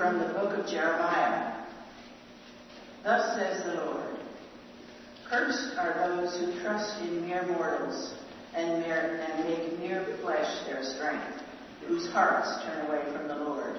[0.00, 1.52] from the book of Jeremiah.
[3.04, 4.16] Thus says the Lord
[5.28, 8.14] Cursed are those who trust in mere mortals
[8.54, 11.42] and, mere, and make mere flesh their strength,
[11.86, 13.78] whose hearts turn away from the Lord.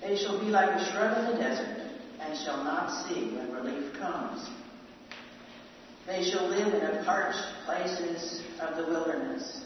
[0.00, 1.90] They shall be like a shrub in the desert,
[2.20, 4.48] and shall not see when relief comes.
[6.06, 9.62] They shall live in the parched places of the wilderness,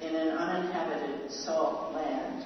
[0.00, 2.41] in an uninhabited salt land.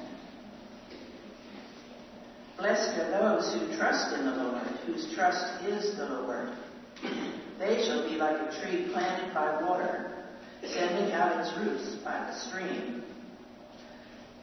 [2.58, 6.48] Blessed are those who trust in the Lord, whose trust is the Lord.
[7.58, 10.10] They shall be like a tree planted by water,
[10.62, 13.02] sending out its roots by the stream.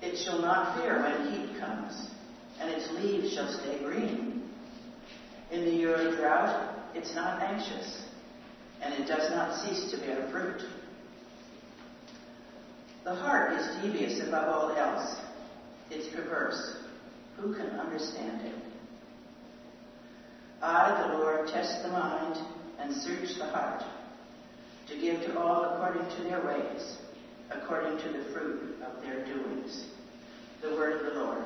[0.04, 2.08] It shall not fear when heat comes,
[2.60, 4.44] and its leaves shall stay green.
[5.50, 8.04] In the year of drought, it's not anxious,
[8.82, 10.62] and it does not cease to bear fruit.
[13.06, 15.20] The heart is devious above all else.
[15.90, 16.83] It's perverse.
[17.38, 18.56] Who can understand it?
[20.62, 22.38] I, the Lord, test the mind
[22.80, 23.84] and search the heart,
[24.88, 26.98] to give to all according to their ways,
[27.52, 29.86] according to the fruit of their doings.
[30.62, 31.44] The word of the Lord.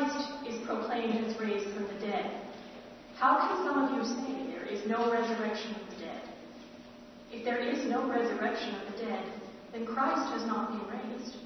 [0.00, 2.40] Christ is proclaimed as raised from the dead,
[3.16, 6.22] how can some of you say there is no resurrection of the dead?
[7.30, 9.30] If there is no resurrection of the dead,
[9.72, 11.36] then Christ has not been raised.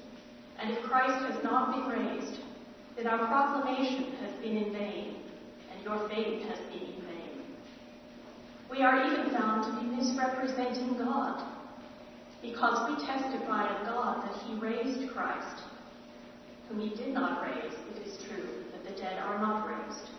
[0.57, 2.39] And if Christ has not been raised,
[2.95, 5.17] then our proclamation has been in vain,
[5.73, 7.41] and your faith has been in vain.
[8.71, 11.43] We are even found to be misrepresenting God
[12.41, 15.61] because we testify of God that he raised Christ,
[16.67, 20.09] whom he did not raise, it is true that the dead are not raised.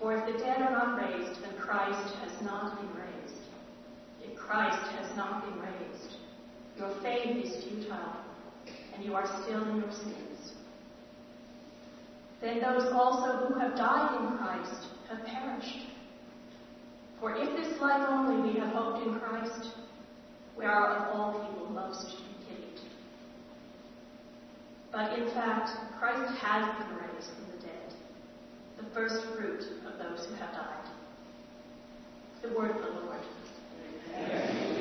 [0.00, 3.40] For if the dead are not raised, then Christ has not been raised.
[4.22, 6.16] If Christ has not been raised,
[6.78, 8.16] your faith is futile,
[8.94, 10.52] and you are still in your sins.
[12.40, 15.86] Then those also who have died in Christ have perished.
[17.18, 19.70] For if this life only we have hoped in Christ,
[20.56, 22.25] we are of all people most.
[24.96, 27.92] But in fact, Christ has been raised from the dead,
[28.78, 30.88] the first fruit of those who have died.
[32.40, 33.20] The word of the Lord.
[34.14, 34.75] Amen.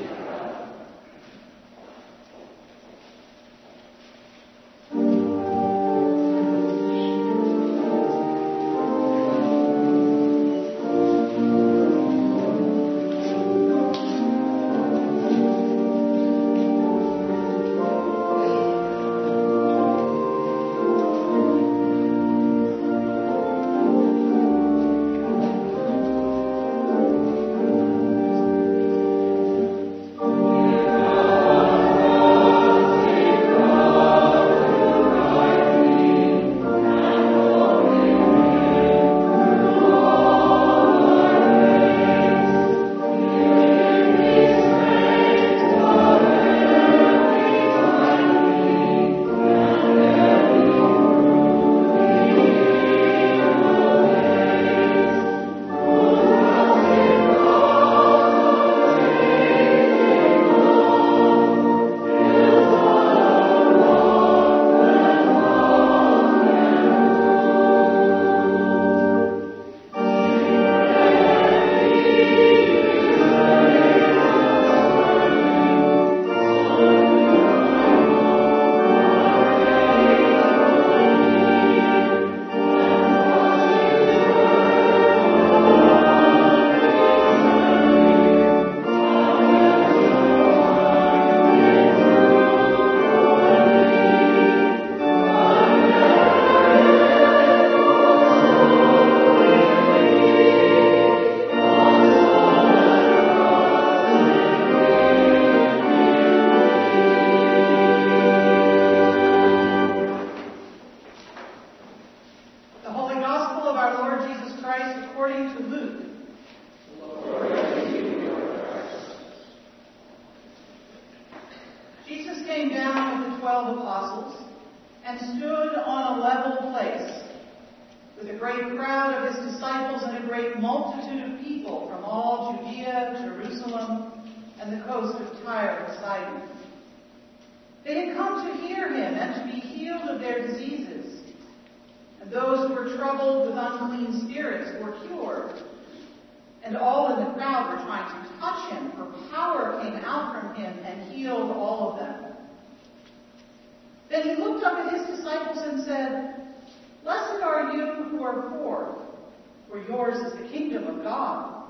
[160.16, 161.64] Yours is the kingdom of God.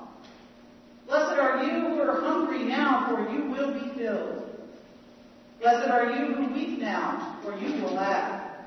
[1.07, 4.43] Blessed are you who are hungry now, for you will be filled.
[5.59, 8.65] Blessed are you who weep now, for you will laugh.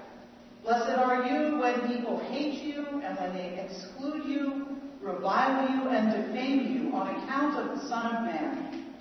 [0.63, 4.67] Blessed are you when people hate you and when they exclude you,
[5.01, 8.95] revile you, and defame you on account of the Son of Man.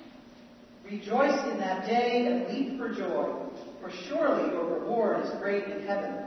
[0.84, 3.34] Rejoice in that day and leap for joy,
[3.82, 6.27] for surely your reward is great in heaven.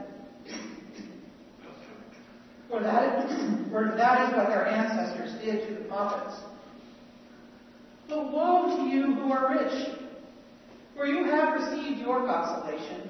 [2.71, 3.27] For that,
[3.71, 6.39] for that is what their ancestors did to the prophets.
[8.07, 9.89] But woe to you who are rich,
[10.95, 13.09] for you have received your consolation.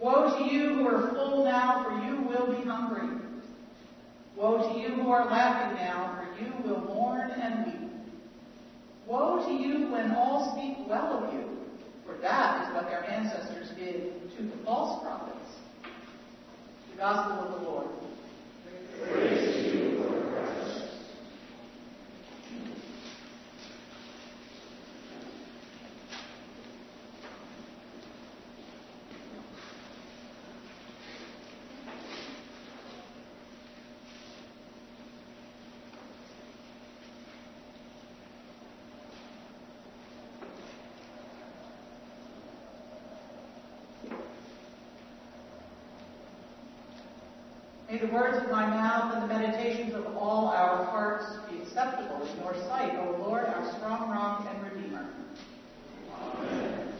[0.00, 3.08] Woe to you who are full now, for you will be hungry.
[4.34, 7.90] Woe to you who are laughing now, for you will mourn and weep.
[9.06, 11.44] Woe to you when all speak well of you,
[12.06, 15.58] for that is what their ancestors did to the false prophets.
[16.92, 18.05] The Gospel of the Lord.
[47.96, 48.65] May the words of my
[49.12, 53.72] and the meditations of all our hearts be acceptable in your sight, O Lord, our
[53.76, 55.08] strong rock and redeemer.
[56.38, 56.92] Amen.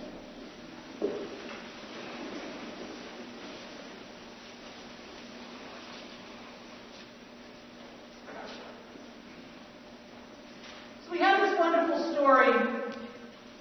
[11.05, 12.53] So we have this wonderful story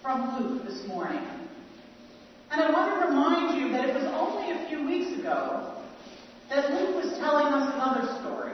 [0.01, 1.23] from Luke this morning.
[2.51, 5.75] And I want to remind you that it was only a few weeks ago
[6.49, 8.53] that Luke was telling us another story.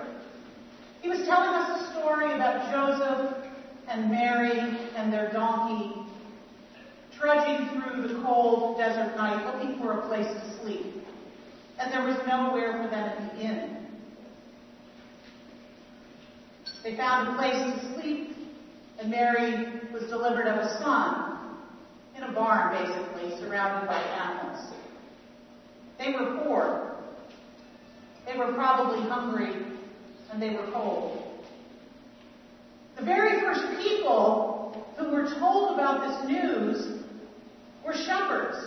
[1.02, 3.44] He was telling us a story about Joseph
[3.88, 6.06] and Mary and their donkey
[7.18, 11.04] trudging through the cold desert night looking for a place to sleep.
[11.78, 13.88] And there was nowhere for them at the inn.
[16.84, 18.36] They found a place to sleep,
[19.00, 21.58] and Mary was delivered of a son
[22.16, 24.74] in a barn, basically, surrounded by animals.
[26.00, 26.96] They were poor,
[28.26, 29.54] they were probably hungry
[30.32, 31.31] and they were cold.
[32.98, 37.04] The very first people who were told about this news
[37.86, 38.58] were shepherds.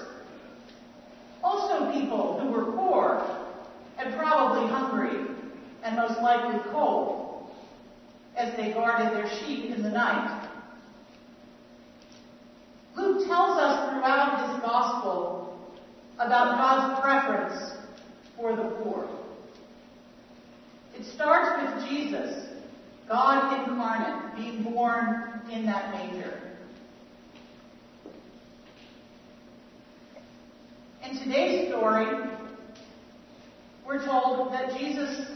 [1.42, 3.24] Also people who were poor
[3.98, 5.36] and probably hungry
[5.82, 7.50] and most likely cold
[8.36, 10.48] as they guarded their sheep in the night.
[12.96, 15.58] Luke tells us throughout his gospel
[16.16, 17.72] about God's preference
[18.36, 19.08] for the poor.
[20.94, 22.53] It starts with Jesus,
[23.08, 26.40] God incarnate, being born in that manger.
[31.02, 32.06] In today's story,
[33.86, 35.26] we're told that Jesus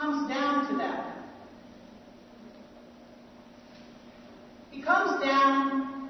[0.00, 1.16] comes down to that.
[4.70, 6.08] He comes down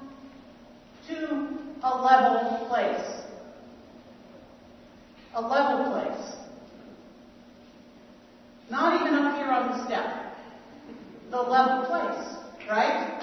[1.09, 3.23] to a level place.
[5.35, 6.35] A level place.
[8.69, 10.28] Not even up here on the step.
[11.29, 12.37] The level place,
[12.67, 13.21] right?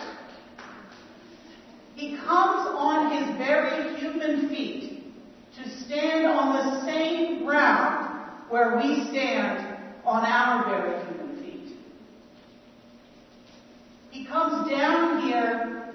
[1.97, 5.13] He comes on his very human feet
[5.57, 11.77] to stand on the same ground where we stand on our very human feet.
[14.13, 15.95] He comes down here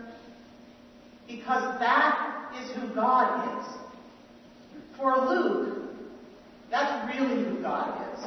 [1.27, 3.67] because that is who God is.
[4.97, 5.93] For Luke,
[6.69, 8.25] that's really who God is.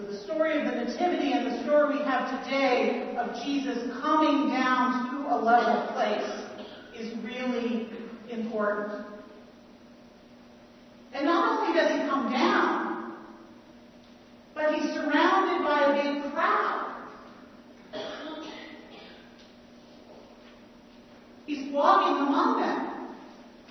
[0.00, 4.48] So the story of the Nativity and the story we have today of Jesus coming
[4.48, 6.42] down to a level place
[6.96, 7.88] is really
[8.30, 9.04] important.
[11.12, 13.14] And not only does he come down,
[14.54, 16.94] but he's surrounded by a big crowd.
[21.46, 22.90] He's walking among them.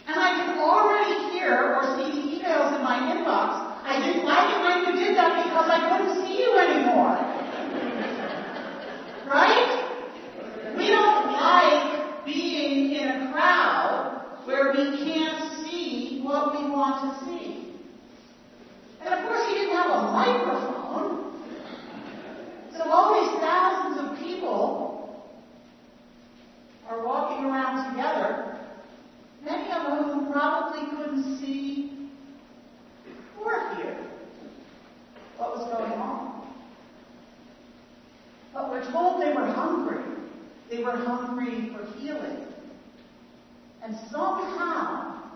[0.07, 3.69] And I can already hear or see the emails in my inbox.
[3.83, 7.19] I didn't like it when you did that because I couldn't see you anymore.
[9.27, 9.71] Right?
[10.77, 17.25] We don't like being in a crowd where we can't see what we want to
[17.25, 17.75] see.
[19.03, 21.09] And of course, he didn't have a microphone.
[22.77, 25.27] So all these thousands of people
[26.89, 28.57] are walking around together,
[29.43, 31.68] many of whom probably couldn't see
[35.39, 36.53] what was going on.
[38.53, 40.03] But we're told they were hungry.
[40.69, 42.45] They were hungry for healing.
[43.81, 45.29] And somehow,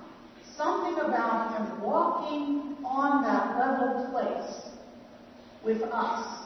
[0.58, 4.70] something about him walking on that level place
[5.64, 6.44] with us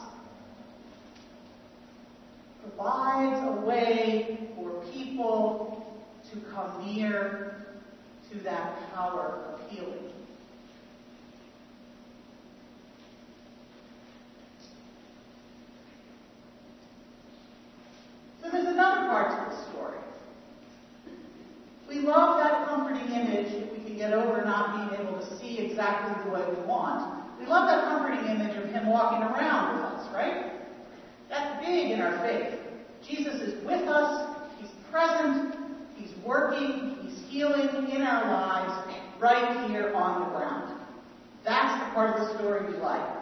[2.62, 5.98] provides a way for people
[6.30, 7.66] to come near
[8.30, 10.17] to that power of healing.
[19.24, 19.98] To the story.
[21.88, 25.58] We love that comforting image if we can get over not being able to see
[25.58, 27.24] exactly the way we want.
[27.40, 30.52] We love that comforting image of him walking around with us, right?
[31.30, 32.58] That's big in our faith.
[33.06, 35.56] Jesus is with us, he's present,
[35.96, 40.80] he's working, he's healing in our lives right here on the ground.
[41.44, 43.18] That's the part of the story we like.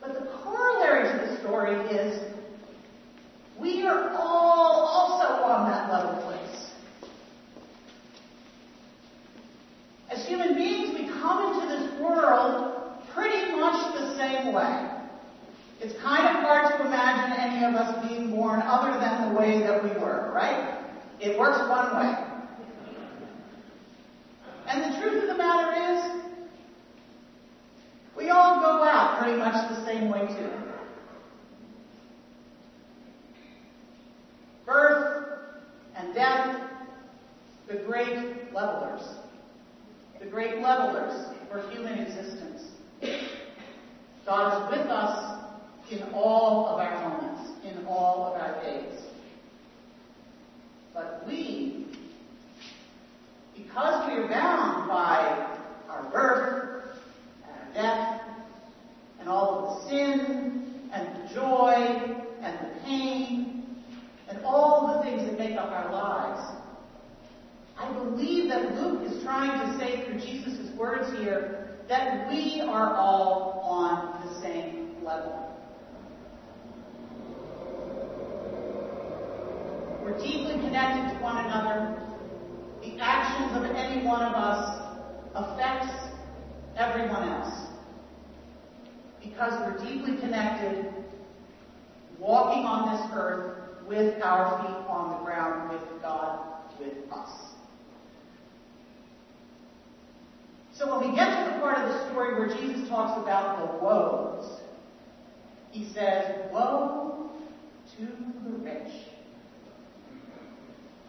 [0.00, 2.25] But the corollary to the story is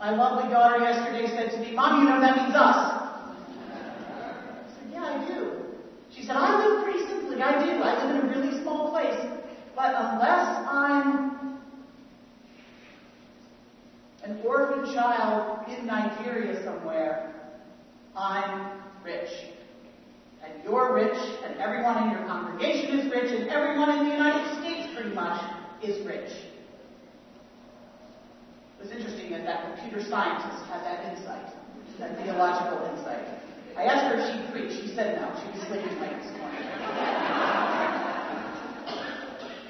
[0.07, 2.93] My lovely daughter yesterday said to me, Mom, you know that means us.
[2.95, 5.51] I said, Yeah, I do.
[6.15, 7.41] She said, I live pretty simply.
[7.41, 7.83] I do.
[7.83, 9.19] I live in a really small place.
[9.75, 11.59] But unless I'm
[14.23, 17.35] an orphan child in Nigeria somewhere,
[18.15, 19.29] I'm rich.
[20.41, 24.61] And you're rich, and everyone in your congregation is rich, and everyone in the United
[24.61, 25.43] States pretty much
[25.83, 26.31] is rich.
[28.79, 31.47] It was interesting that computer scientist had that insight,
[31.99, 33.25] that theological insight.
[33.77, 34.73] I asked her if she'd preach.
[34.81, 35.31] She said no.
[35.39, 36.59] She was sleeping late this morning.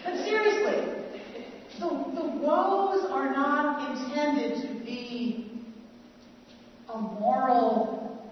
[0.03, 0.77] but seriously,
[1.79, 5.61] the, the woes are not intended to be
[6.89, 8.25] a moral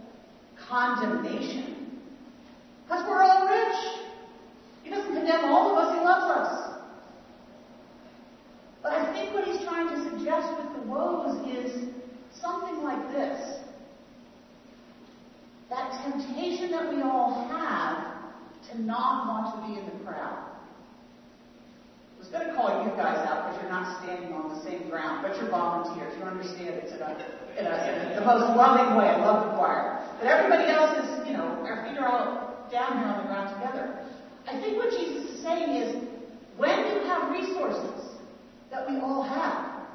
[0.68, 2.02] condemnation.
[2.86, 3.78] Because we're all rich.
[4.84, 6.65] He doesn't condemn all of us, he loves us.
[8.86, 11.90] But I think what he's trying to suggest with the woes is
[12.40, 13.66] something like this.
[15.72, 18.14] That temptation that we all have
[18.70, 20.38] to not want to be in the crowd.
[20.38, 24.88] I was going to call you guys out because you're not standing on the same
[24.88, 26.14] ground, but you're volunteers.
[26.20, 27.10] You understand it's in, a,
[27.58, 29.10] in, a, in the most loving way.
[29.10, 29.98] I love the choir.
[30.22, 33.50] But everybody else is, you know, our feet are all down here on the ground
[33.50, 33.98] together.
[34.46, 36.06] I think what Jesus is saying is
[36.62, 38.15] when you have resources
[38.76, 39.88] that we all have,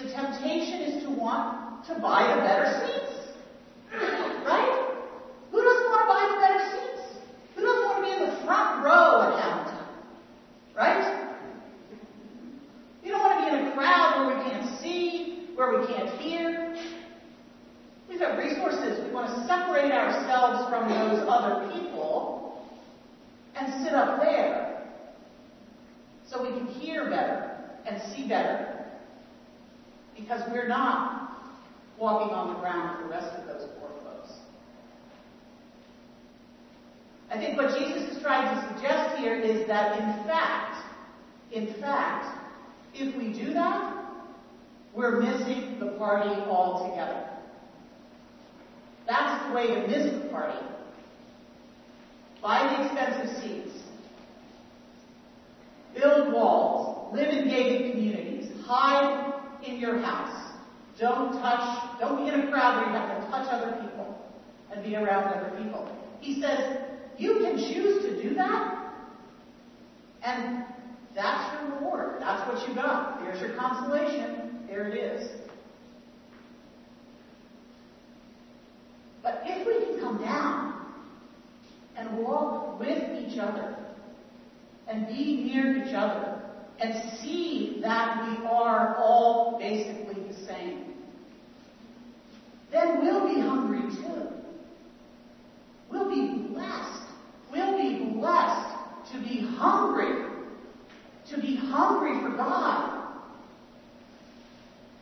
[0.00, 3.34] the temptation is to want to buy the better seats.
[3.92, 4.94] Right?
[5.50, 7.18] Who doesn't want to buy the better seats?
[7.56, 9.86] Who doesn't want to be in the front row at Hamilton?
[10.76, 11.34] Right?
[13.04, 16.10] You don't want to be in a crowd where we can't see, where we can't
[16.20, 16.76] hear.
[18.08, 19.04] We've got resources.
[19.04, 22.64] We want to separate ourselves from those other people
[23.56, 24.86] and sit up there
[26.28, 27.47] so we can hear better
[27.88, 28.84] and see better
[30.16, 31.54] because we're not
[31.98, 34.32] walking on the ground with the rest of those poor folks.
[37.30, 40.84] I think what Jesus is trying to suggest here is that in fact,
[41.52, 42.38] in fact,
[42.94, 44.04] If we do that,
[44.92, 47.28] we're missing the party altogether.
[49.06, 50.58] That's the way to miss the party.
[52.42, 53.82] Buy the expensive seats.
[55.94, 56.97] Build walls.
[57.12, 58.50] Live in gated communities.
[58.66, 59.34] Hide
[59.66, 60.52] in your house.
[60.98, 64.18] Don't touch, don't be in a crowd where you have to touch other people
[64.72, 65.96] and be around other people.
[66.20, 66.78] He says,
[67.16, 68.94] you can choose to do that,
[70.22, 70.64] and
[71.14, 72.16] that's your reward.
[72.20, 73.20] That's what you got.
[73.20, 74.66] There's your consolation.
[74.68, 75.30] There it is.
[79.22, 80.86] But if we can come down
[81.96, 83.76] and walk with each other
[84.86, 86.37] and be near each other
[86.80, 90.94] and see that we are all basically the same,
[92.70, 94.28] then we'll be hungry too.
[95.90, 97.02] We'll be blessed.
[97.50, 98.76] We'll be blessed
[99.12, 100.12] to be hungry,
[101.30, 103.08] to be hungry for God.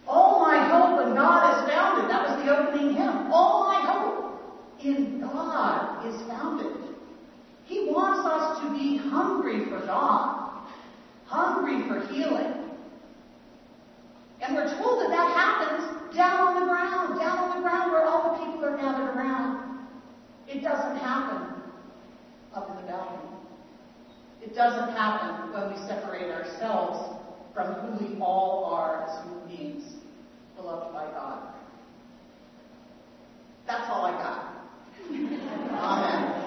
[0.06, 2.08] All my hope in God is founded.
[2.10, 3.32] That was the opening hymn.
[3.32, 6.72] All my hope in God is founded.
[7.64, 10.45] He wants us to be hungry for God,
[11.26, 12.70] hungry for healing.
[14.40, 18.04] And we're told that that happens down on the ground, down on the ground where
[18.04, 19.86] all the people are gathered around.
[20.46, 21.62] It doesn't happen
[22.54, 23.30] up in the balcony.
[24.42, 27.18] It doesn't happen when we separate ourselves
[27.52, 29.94] from who we all are as human beings,
[30.54, 31.54] beloved by God.
[33.66, 34.52] That's all I got.
[35.10, 35.40] Amen.
[35.72, 36.45] Amen.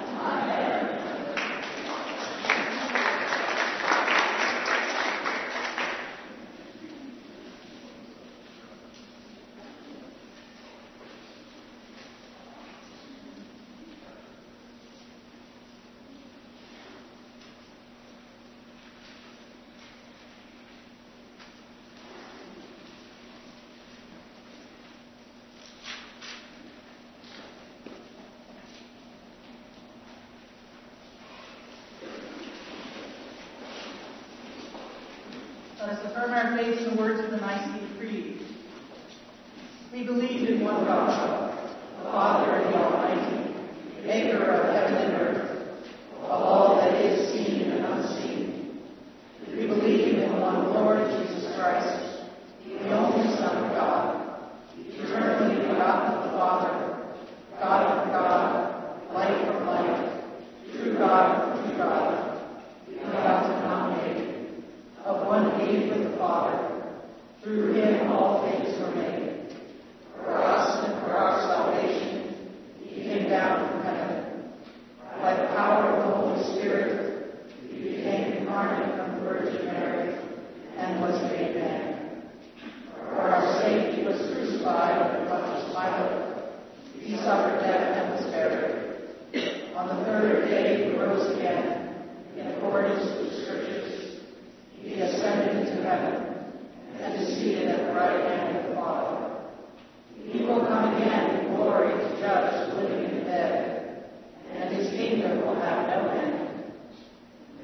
[35.80, 38.42] Let us affirm our faith in the words of the Nicene Creed.
[39.94, 41.58] We believe in one God,
[42.00, 43.56] the Father the Almighty,
[44.06, 45.80] maker of heaven and earth,
[46.18, 48.82] of all that is seen and unseen.
[49.56, 52.28] We believe in one Lord Jesus Christ,
[52.66, 54.42] the only Son of God,
[54.78, 57.04] eternally begotten of the Father,
[57.58, 60.24] God of God, light from light,
[60.74, 62.42] true God from true God,
[62.86, 64.64] without denominated,
[65.06, 66.84] of one faith with the Father.
[67.42, 69.56] Through him all things were made.
[70.14, 72.36] For us and for our salvation,
[72.84, 74.52] he came down from heaven.
[75.22, 80.20] By the power of the Holy Spirit, he became incarnate from the Virgin Mary
[80.78, 82.22] and was made man.
[83.00, 87.08] For our sake he was crucified under Pontius Pilate.
[87.08, 88.76] He suffered death and was buried.
[89.76, 91.96] On the third day he rose again,
[92.38, 94.20] in accordance with the Scriptures.
[94.82, 96.36] He ascended into heaven
[97.02, 99.18] and is seated at the right hand of the Father.
[100.26, 104.04] He will come again in glory to judge the living and the dead,
[104.54, 106.74] and his kingdom will have no end.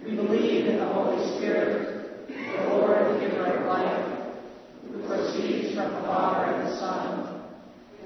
[0.06, 4.28] We believe in the Holy Spirit, the Lord, the giver of life,
[4.88, 7.42] who proceeds from the Father and the Son.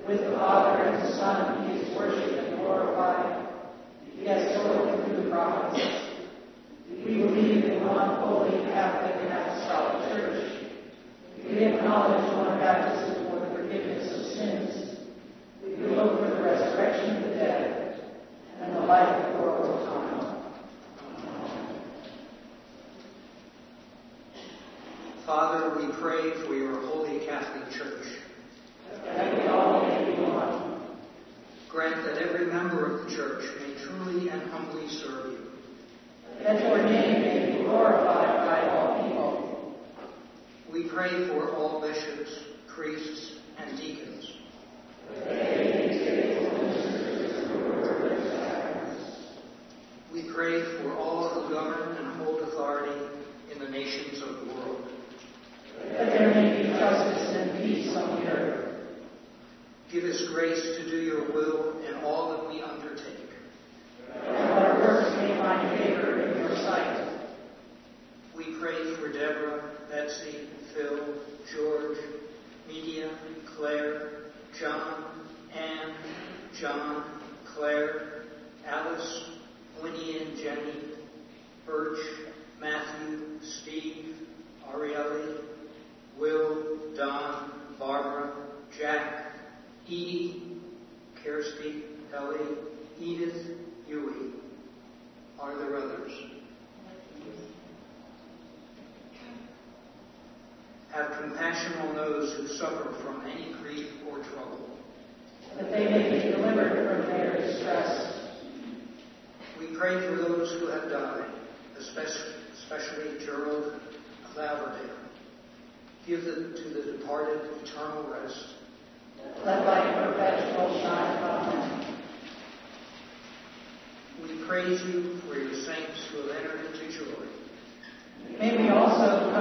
[0.07, 3.47] With the Father and the Son he is worshipped and glorified.
[4.17, 6.05] He has spoken through the prophets.
[6.89, 10.45] We believe in one holy Catholic and Apostolic Church.
[11.89, 12.28] We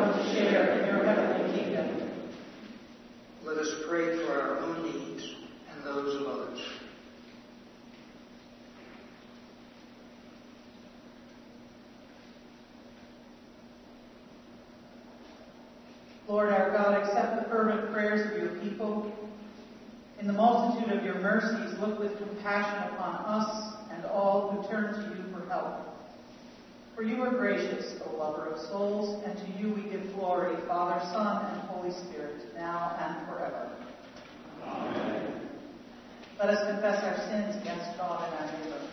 [0.04, 2.11] to share in your heavenly kingdom.
[3.44, 5.34] Let us pray for our own needs
[5.70, 6.61] and those of others.
[16.28, 19.11] Lord our God, accept the fervent prayers of your people.
[20.20, 24.92] In the multitude of your mercies, look with compassion upon us and all who turn
[24.92, 25.07] to you
[26.98, 30.98] for you are gracious, O lover of souls, and to you we give glory, Father,
[31.12, 33.70] Son, and Holy Spirit, now and forever.
[34.66, 35.48] Amen.
[36.40, 38.88] Let us confess our sins against God and our neighbor.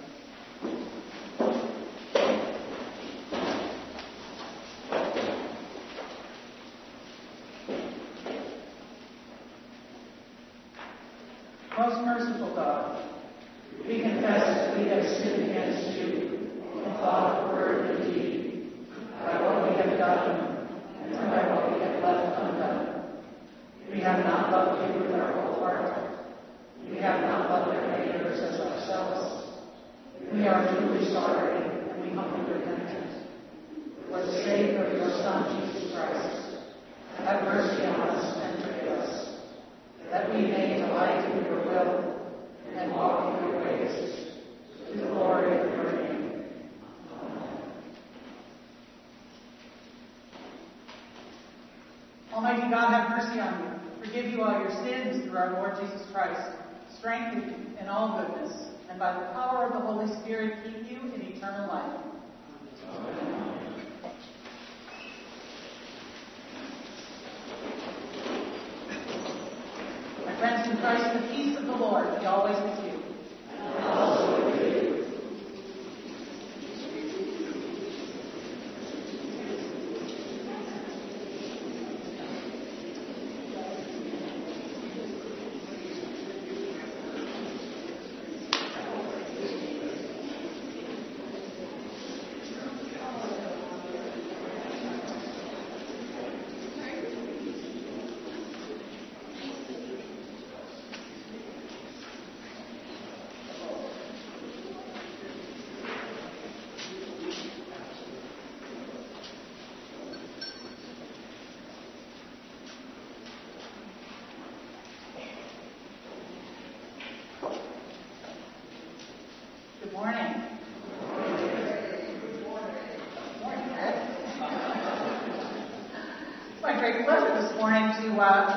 [126.92, 128.55] great pleasure this morning to uh,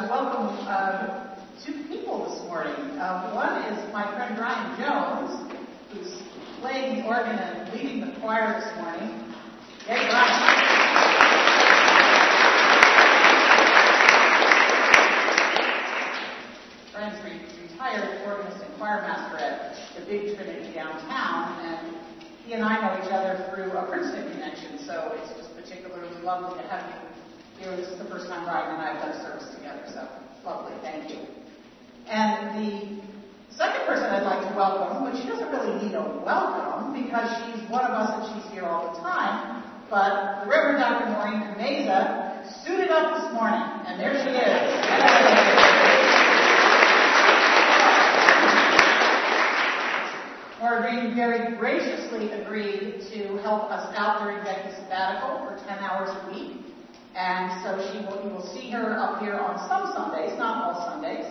[59.20, 61.26] here on some Sundays, not all Sundays.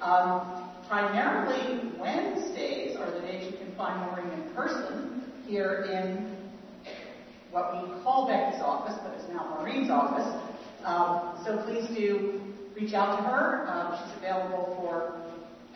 [0.00, 6.36] Um, primarily Wednesdays are the days you can find Maureen in person here in
[7.50, 10.26] what we call Becky's office, but is now Maureen's office.
[10.84, 12.40] Um, so please do
[12.74, 13.68] reach out to her.
[13.68, 15.20] Um, she's available for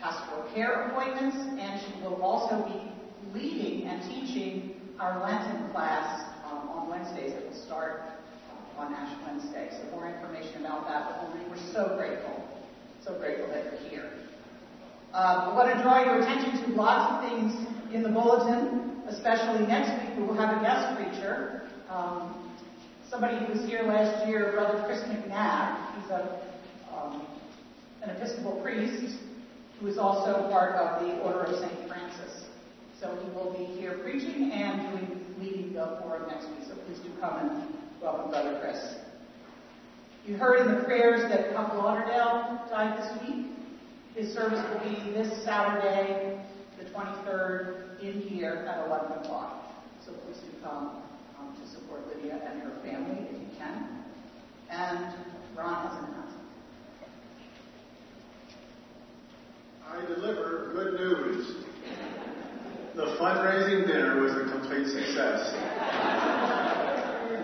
[0.01, 6.69] pastoral care appointments, and she will also be leading and teaching our Lenten class um,
[6.71, 8.03] on Wednesdays It will start
[8.79, 9.69] on Ash Wednesday.
[9.71, 11.09] So more information about that.
[11.09, 12.47] But we're, we're so grateful,
[13.05, 14.13] so grateful that you're here.
[15.13, 19.91] Uh, want to draw your attention to lots of things in the bulletin, especially next
[20.05, 20.19] week.
[20.19, 21.63] We will have a guest preacher.
[21.89, 22.53] Um,
[23.09, 26.01] somebody who was here last year, Brother Chris McNabb.
[26.01, 26.41] He's a,
[26.95, 27.27] um,
[28.03, 29.17] an Episcopal priest
[29.81, 31.89] who is also part of the Order of St.
[31.89, 32.45] Francis.
[33.01, 36.67] So he will be here preaching and doing leading the forum next week.
[36.67, 37.76] So please do come and
[38.07, 38.95] welcome Brother Chris.
[40.27, 43.47] You heard in the prayers that Pop Lauderdale died this week.
[44.15, 46.41] His service will be this Saturday,
[46.79, 49.73] the 23rd, in here at 11 o'clock.
[50.05, 51.03] So please do come
[51.41, 54.05] um, to support Lydia and her family if you can.
[54.71, 55.13] And
[55.57, 56.47] Ron has an announcement.
[59.85, 61.57] I deliver good news.
[62.95, 66.76] The fundraising dinner was a complete success.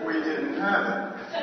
[0.05, 1.13] We didn't have it.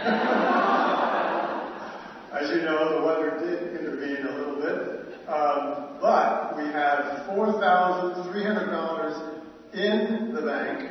[2.32, 4.78] As you know, the weather did intervene a little bit.
[5.28, 9.42] Um, but we have $4,300
[9.74, 10.90] in the bank,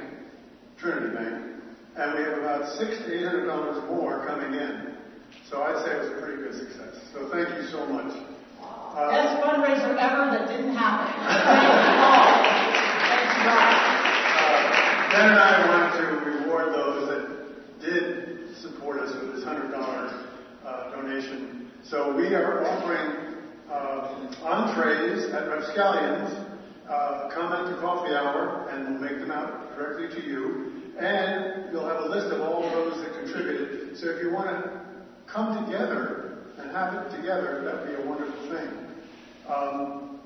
[0.77, 1.45] Trinity Bank,
[1.97, 4.93] and we have about six to eight hundred dollars more coming in.
[5.49, 6.95] So I'd say it was a pretty good success.
[7.13, 8.13] So thank you so much.
[8.63, 11.13] Uh, Best fundraiser ever that didn't happen.
[13.09, 13.73] Thank you all.
[14.39, 17.18] Uh, ben and I wanted to reward those that
[17.81, 20.27] did support us with this hundred dollar
[20.65, 21.71] uh, donation.
[21.83, 23.35] So we are offering
[23.71, 26.45] uh, entrees at Rapscallions.
[26.89, 30.93] Uh, come at the coffee hour and we'll make them out directly to you.
[30.99, 33.95] And you'll have a list of all those that contributed.
[33.97, 34.81] So if you want to
[35.31, 38.69] come together and have it together, that'd be a wonderful thing.
[39.47, 40.19] Um,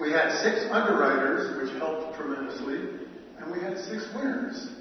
[0.00, 3.00] we had six underwriters, which helped tremendously,
[3.38, 4.75] and we had six winners.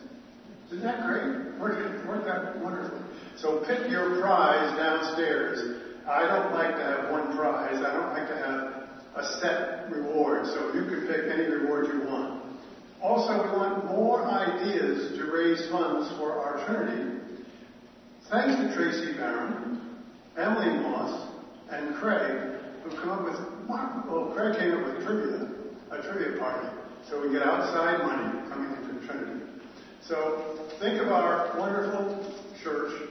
[0.68, 1.60] Isn't that great?
[1.60, 3.02] Worked out wonderfully.
[3.38, 5.82] So pick your prize downstairs.
[6.08, 7.84] I don't like to have one prize.
[7.84, 8.86] I don't like to have
[9.16, 10.46] a set reward.
[10.48, 12.44] So you can pick any reward you want.
[13.02, 17.22] Also, we want more ideas to raise funds for our Trinity.
[18.32, 20.02] Thanks to Tracy Barron,
[20.36, 21.30] Emily Moss,
[21.70, 23.40] and Craig, who come up with,
[23.70, 25.48] well, Craig came up with trivia,
[25.92, 26.68] a trivia party.
[27.08, 29.45] So we get outside money coming into Trinity.
[30.08, 32.32] So think of our wonderful
[32.64, 33.10] church.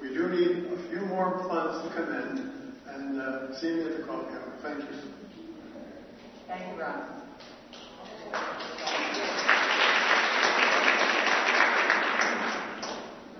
[0.00, 2.72] We do need a few more funds to come in.
[2.88, 4.52] And uh, see me at the coffee hour.
[4.60, 4.98] Thank you.
[6.48, 7.22] Thank you, Ron.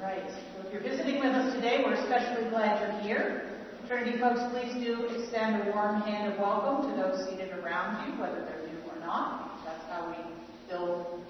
[0.00, 0.22] Right.
[0.24, 3.50] Well, if you're visiting with us today, we're especially glad you're here.
[3.88, 8.20] Trinity folks, please do extend a warm hand of welcome to those seated around you,
[8.20, 9.60] whether they're new or not.
[9.64, 10.22] That's how we
[10.70, 11.21] build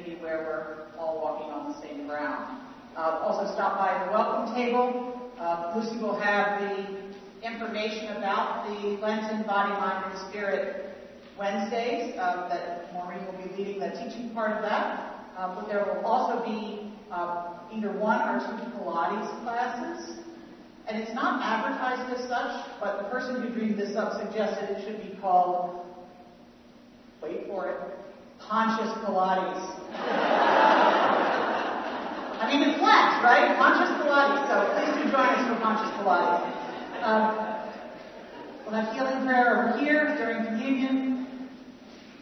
[0.00, 2.60] community where we're all walking on the same ground.
[2.96, 5.30] Uh, also, stop by the welcome table.
[5.38, 7.10] Uh, Lucy will have the
[7.42, 10.94] information about the Lenten Body, Mind, and Spirit
[11.38, 15.26] Wednesdays uh, that Maureen will be leading the teaching part of that.
[15.36, 20.18] Uh, but there will also be uh, either one or two Pilates classes.
[20.86, 24.84] And it's not advertised as such, but the person who dreamed this up suggested it
[24.84, 25.86] should be called,
[27.22, 27.80] wait for it,
[28.40, 29.79] conscious Pilates.
[32.40, 33.56] I mean, it's Lent, right?
[33.58, 34.48] Conscious Pilates.
[34.48, 36.46] So please do join us for Conscious Pilates.
[37.02, 37.32] Um,
[38.64, 41.48] we'll have healing prayer over here during communion.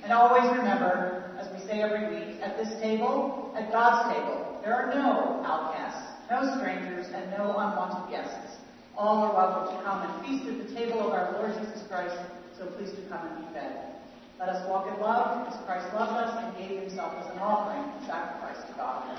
[0.02, 4.74] And always remember, as we say every week, at this table, at God's table, there
[4.74, 8.56] are no outcasts, no strangers, and no unwanted guests.
[8.96, 12.16] All are welcome to come and feast at the table of our Lord Jesus Christ,
[12.58, 13.97] so please do come and be fed.
[14.39, 17.82] Let us walk in love as Christ loved us and gave himself as an offering
[17.82, 19.18] and sacrifice to God.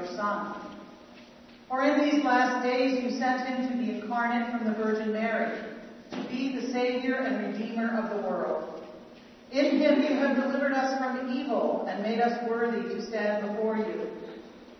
[0.00, 0.54] Your Son.
[1.68, 5.56] For in these last days you sent him to be incarnate from the Virgin Mary,
[6.10, 8.82] to be the Savior and Redeemer of the world.
[9.52, 13.76] In him you have delivered us from evil and made us worthy to stand before
[13.76, 14.08] you.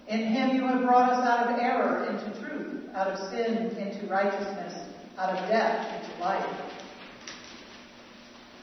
[0.09, 4.07] In him you have brought us out of error into truth, out of sin into
[4.07, 6.61] righteousness, out of death into life.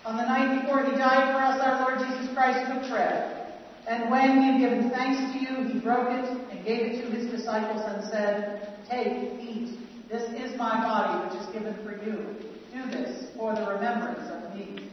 [0.06, 3.38] On the night before he died for us, our Lord Jesus Christ took bread.
[3.88, 7.32] And when he had given thanks to you, he broke it gave it to his
[7.32, 9.80] disciples and said, Take, eat.
[10.10, 12.36] This is my body which is given for you.
[12.74, 14.90] Do this for the remembrance of me.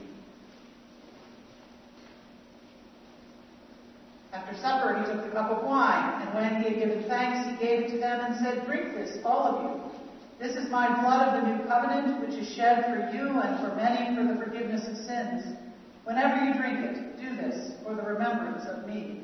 [4.32, 7.66] After supper, he took the cup of wine, and when he had given thanks, he
[7.66, 9.90] gave it to them and said, Drink this, all of you.
[10.38, 13.74] This is my blood of the new covenant, which is shed for you and for
[13.76, 15.56] many for the forgiveness of sins.
[16.04, 19.23] Whenever you drink it, do this for the remembrance of me.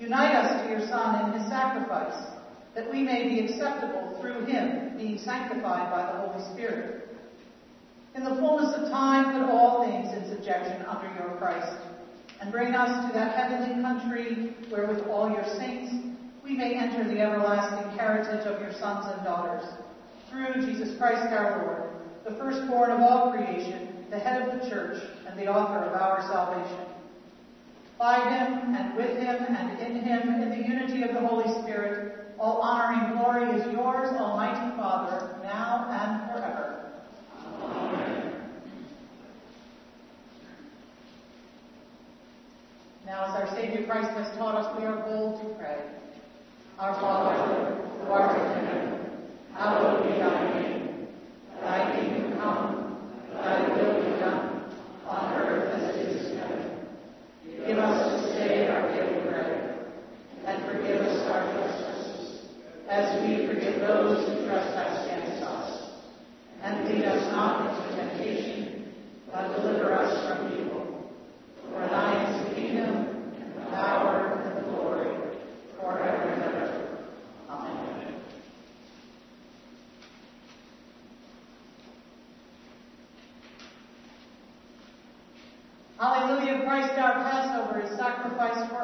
[0.00, 2.30] Unite us to your Son in his sacrifice,
[2.74, 7.08] that we may be acceptable through him, being sanctified by the Holy Spirit.
[8.14, 11.76] In the fullness of time, put all things in subjection under your Christ,
[12.40, 15.92] and bring us to that heavenly country where with all your saints
[16.44, 19.64] we may enter the everlasting heritage of your sons and daughters.
[20.30, 21.90] Through Jesus Christ our Lord,
[22.24, 26.22] the firstborn of all creation, the head of the church, and the author of our
[26.22, 26.87] salvation.
[27.98, 32.36] By him, and with him, and in him, in the unity of the Holy Spirit,
[32.38, 36.92] all honor and glory is yours, Almighty Father, now and forever.
[43.04, 45.78] Now, as our Savior Christ has taught us, we are bold to pray.
[46.78, 49.10] Our Father, who art in heaven,
[49.54, 51.08] hallowed be thy name.
[51.60, 52.98] Thy kingdom come,
[53.32, 54.72] thy will be done,
[55.04, 56.78] on earth as it is in heaven.
[57.66, 59.78] Give us this day our daily bread,
[60.46, 62.48] and forgive us our trespasses,
[62.88, 65.90] as we forgive those who trespass against us.
[66.62, 68.92] And lead us not into temptation,
[69.30, 71.12] but deliver us from evil.
[71.70, 75.36] For thine is the kingdom, and the power, and the glory,
[75.78, 76.98] forever and ever.
[77.50, 78.14] Amen.
[85.98, 88.77] Hallelujah, Christ our Passover is sacrificed for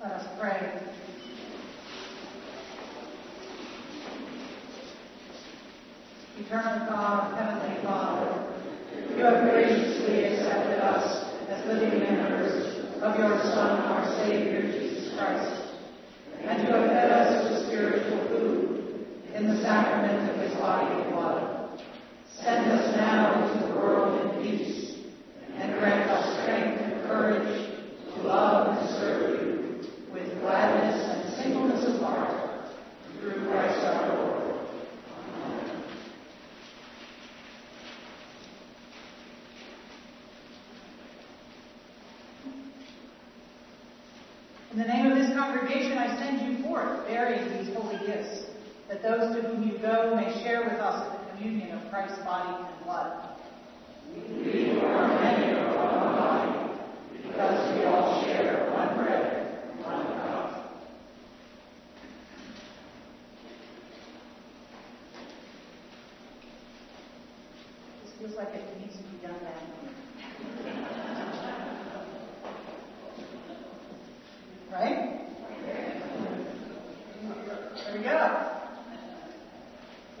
[0.00, 0.80] pray.
[6.38, 8.46] Eternal God, Heavenly Father,
[9.10, 15.74] you have graciously accepted us as living members of your Son, our Savior, Jesus Christ,
[16.44, 21.12] and you have fed us with spiritual food in the sacrament of his body and
[21.12, 21.82] blood.
[22.40, 24.96] Send us now into the world in peace,
[25.56, 27.82] and grant us strength and courage
[28.14, 29.50] to love and serve you
[30.12, 32.66] with gladness and singleness of heart
[33.20, 34.36] through Christ our Lord.
[44.72, 48.46] In the name of this congregation, I send you forth bearing these holy gifts,
[48.88, 52.24] that those to whom you go may share with us in the communion of Christ's
[52.24, 53.10] body and blood.
[54.16, 56.52] We are many of one body,
[57.22, 59.28] because we all share one bread,
[59.84, 60.80] one cup.
[68.02, 69.90] This feels like it needs to be done that way.
[74.72, 74.98] Right?
[77.84, 78.46] There we go.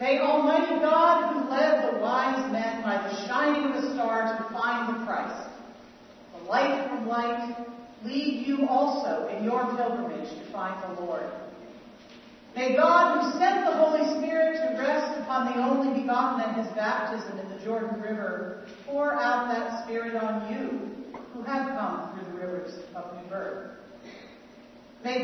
[0.00, 4.54] May Almighty God, who led the wise men by the shining of a star to
[4.54, 5.50] find the Christ,
[6.38, 7.54] the light from light,
[8.02, 11.30] lead you also in your pilgrimage to find the Lord.
[12.56, 16.74] May God, who sent the Holy Spirit to rest upon the only begotten at his
[16.74, 22.32] baptism in the Jordan River, pour out that Spirit on you who have come through
[22.32, 23.72] the rivers of new birth.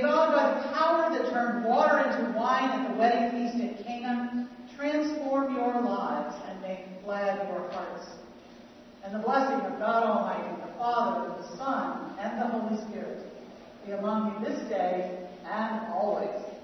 [0.00, 4.48] God, by the power that turned water into wine at the wedding feast at Cana,
[4.76, 8.06] transform your lives and make glad your hearts.
[9.04, 13.24] And the blessing of God Almighty, the Father, the Son, and the Holy Spirit
[13.84, 16.55] be among you this day and always.